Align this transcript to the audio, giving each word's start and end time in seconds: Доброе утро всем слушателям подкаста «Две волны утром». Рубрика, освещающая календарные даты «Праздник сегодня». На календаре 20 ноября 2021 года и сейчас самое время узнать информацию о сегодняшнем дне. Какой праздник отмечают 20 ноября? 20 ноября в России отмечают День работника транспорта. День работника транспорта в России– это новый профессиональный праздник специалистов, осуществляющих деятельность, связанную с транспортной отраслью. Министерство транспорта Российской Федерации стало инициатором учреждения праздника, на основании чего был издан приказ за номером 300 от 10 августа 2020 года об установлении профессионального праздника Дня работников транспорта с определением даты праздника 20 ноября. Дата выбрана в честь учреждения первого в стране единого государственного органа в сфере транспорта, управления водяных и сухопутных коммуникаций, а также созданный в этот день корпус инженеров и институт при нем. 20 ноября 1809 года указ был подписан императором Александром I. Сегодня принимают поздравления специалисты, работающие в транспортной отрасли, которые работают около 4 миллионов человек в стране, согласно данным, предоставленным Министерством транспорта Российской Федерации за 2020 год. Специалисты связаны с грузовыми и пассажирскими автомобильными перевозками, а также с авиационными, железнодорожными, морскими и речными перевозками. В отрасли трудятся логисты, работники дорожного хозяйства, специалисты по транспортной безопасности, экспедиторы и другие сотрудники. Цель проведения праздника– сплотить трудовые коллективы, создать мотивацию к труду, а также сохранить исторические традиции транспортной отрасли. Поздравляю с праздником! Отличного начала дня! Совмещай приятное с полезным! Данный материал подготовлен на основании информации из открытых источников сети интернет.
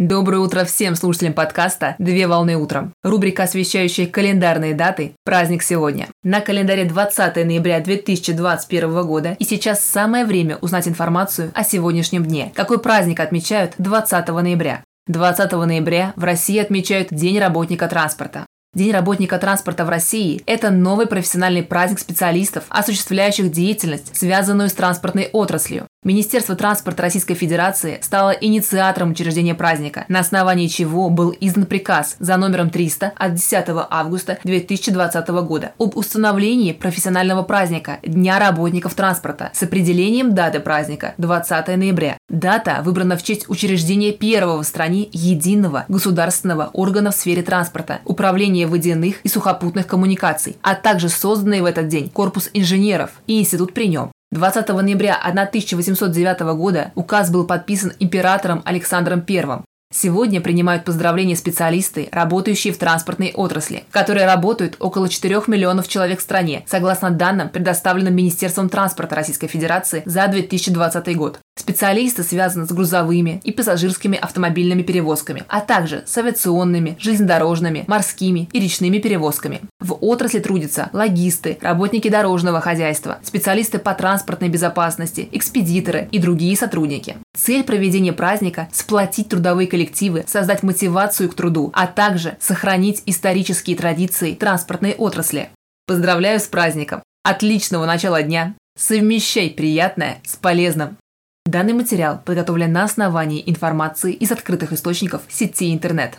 Доброе 0.00 0.38
утро 0.38 0.64
всем 0.64 0.94
слушателям 0.96 1.34
подкаста 1.34 1.94
«Две 1.98 2.26
волны 2.26 2.56
утром». 2.56 2.94
Рубрика, 3.02 3.42
освещающая 3.42 4.06
календарные 4.06 4.72
даты 4.72 5.12
«Праздник 5.26 5.62
сегодня». 5.62 6.08
На 6.22 6.40
календаре 6.40 6.86
20 6.86 7.36
ноября 7.44 7.80
2021 7.80 9.06
года 9.06 9.36
и 9.38 9.44
сейчас 9.44 9.84
самое 9.84 10.24
время 10.24 10.56
узнать 10.62 10.88
информацию 10.88 11.50
о 11.54 11.64
сегодняшнем 11.64 12.24
дне. 12.24 12.50
Какой 12.54 12.80
праздник 12.80 13.20
отмечают 13.20 13.74
20 13.76 14.28
ноября? 14.28 14.84
20 15.06 15.52
ноября 15.52 16.14
в 16.16 16.24
России 16.24 16.58
отмечают 16.58 17.08
День 17.10 17.38
работника 17.38 17.86
транспорта. 17.86 18.46
День 18.72 18.92
работника 18.92 19.36
транспорта 19.36 19.84
в 19.84 19.90
России– 19.90 20.42
это 20.46 20.70
новый 20.70 21.08
профессиональный 21.08 21.62
праздник 21.62 21.98
специалистов, 21.98 22.64
осуществляющих 22.70 23.50
деятельность, 23.52 24.16
связанную 24.16 24.70
с 24.70 24.72
транспортной 24.72 25.28
отраслью. 25.30 25.88
Министерство 26.02 26.56
транспорта 26.56 27.02
Российской 27.02 27.34
Федерации 27.34 27.98
стало 28.00 28.30
инициатором 28.30 29.10
учреждения 29.10 29.54
праздника, 29.54 30.06
на 30.08 30.20
основании 30.20 30.66
чего 30.66 31.10
был 31.10 31.36
издан 31.42 31.66
приказ 31.66 32.16
за 32.18 32.38
номером 32.38 32.70
300 32.70 33.12
от 33.14 33.34
10 33.34 33.66
августа 33.68 34.38
2020 34.42 35.28
года 35.28 35.72
об 35.78 35.98
установлении 35.98 36.72
профессионального 36.72 37.42
праздника 37.42 37.98
Дня 38.02 38.38
работников 38.38 38.94
транспорта 38.94 39.50
с 39.52 39.62
определением 39.62 40.34
даты 40.34 40.60
праздника 40.60 41.12
20 41.18 41.76
ноября. 41.76 42.16
Дата 42.30 42.80
выбрана 42.82 43.18
в 43.18 43.22
честь 43.22 43.50
учреждения 43.50 44.12
первого 44.12 44.62
в 44.62 44.66
стране 44.66 45.06
единого 45.12 45.84
государственного 45.88 46.70
органа 46.72 47.10
в 47.10 47.14
сфере 47.14 47.42
транспорта, 47.42 48.00
управления 48.06 48.66
водяных 48.66 49.20
и 49.20 49.28
сухопутных 49.28 49.86
коммуникаций, 49.86 50.56
а 50.62 50.76
также 50.76 51.10
созданный 51.10 51.60
в 51.60 51.66
этот 51.66 51.88
день 51.88 52.08
корпус 52.08 52.48
инженеров 52.54 53.10
и 53.26 53.38
институт 53.38 53.74
при 53.74 53.88
нем. 53.88 54.10
20 54.32 54.68
ноября 54.68 55.16
1809 55.16 56.40
года 56.56 56.92
указ 56.94 57.32
был 57.32 57.48
подписан 57.48 57.92
императором 57.98 58.62
Александром 58.64 59.24
I. 59.28 59.69
Сегодня 59.92 60.40
принимают 60.40 60.84
поздравления 60.84 61.34
специалисты, 61.34 62.08
работающие 62.12 62.72
в 62.72 62.78
транспортной 62.78 63.32
отрасли, 63.34 63.82
которые 63.90 64.24
работают 64.24 64.76
около 64.78 65.08
4 65.08 65.42
миллионов 65.48 65.88
человек 65.88 66.20
в 66.20 66.22
стране, 66.22 66.62
согласно 66.66 67.10
данным, 67.10 67.48
предоставленным 67.48 68.14
Министерством 68.14 68.68
транспорта 68.68 69.16
Российской 69.16 69.48
Федерации 69.48 70.04
за 70.06 70.28
2020 70.28 71.16
год. 71.16 71.40
Специалисты 71.58 72.22
связаны 72.22 72.66
с 72.66 72.72
грузовыми 72.72 73.40
и 73.42 73.50
пассажирскими 73.50 74.16
автомобильными 74.16 74.82
перевозками, 74.82 75.42
а 75.48 75.60
также 75.60 76.04
с 76.06 76.16
авиационными, 76.16 76.96
железнодорожными, 77.00 77.84
морскими 77.88 78.48
и 78.52 78.60
речными 78.60 78.98
перевозками. 78.98 79.60
В 79.80 79.98
отрасли 80.00 80.38
трудятся 80.38 80.88
логисты, 80.92 81.58
работники 81.60 82.08
дорожного 82.08 82.60
хозяйства, 82.60 83.18
специалисты 83.24 83.80
по 83.80 83.92
транспортной 83.92 84.50
безопасности, 84.50 85.28
экспедиторы 85.32 86.08
и 86.12 86.20
другие 86.20 86.56
сотрудники. 86.56 87.16
Цель 87.40 87.64
проведения 87.64 88.12
праздника– 88.12 88.68
сплотить 88.72 89.30
трудовые 89.30 89.66
коллективы, 89.66 90.24
создать 90.26 90.62
мотивацию 90.62 91.30
к 91.30 91.34
труду, 91.34 91.70
а 91.72 91.86
также 91.86 92.36
сохранить 92.38 93.02
исторические 93.06 93.76
традиции 93.76 94.34
транспортной 94.34 94.92
отрасли. 94.92 95.48
Поздравляю 95.86 96.38
с 96.38 96.46
праздником! 96.46 97.02
Отличного 97.24 97.86
начала 97.86 98.22
дня! 98.22 98.56
Совмещай 98.76 99.48
приятное 99.48 100.18
с 100.22 100.36
полезным! 100.36 100.98
Данный 101.46 101.72
материал 101.72 102.20
подготовлен 102.22 102.72
на 102.72 102.84
основании 102.84 103.42
информации 103.46 104.12
из 104.12 104.30
открытых 104.30 104.74
источников 104.74 105.22
сети 105.30 105.72
интернет. 105.72 106.18